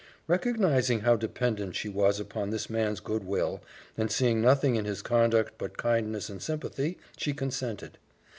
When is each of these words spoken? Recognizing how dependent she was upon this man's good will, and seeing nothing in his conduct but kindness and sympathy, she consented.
Recognizing 0.25 1.01
how 1.01 1.15
dependent 1.15 1.75
she 1.75 1.87
was 1.87 2.19
upon 2.19 2.49
this 2.49 2.71
man's 2.71 2.99
good 2.99 3.23
will, 3.23 3.61
and 3.95 4.11
seeing 4.11 4.41
nothing 4.41 4.75
in 4.75 4.85
his 4.85 5.03
conduct 5.03 5.53
but 5.59 5.77
kindness 5.77 6.27
and 6.27 6.41
sympathy, 6.41 6.97
she 7.17 7.33
consented. 7.35 7.99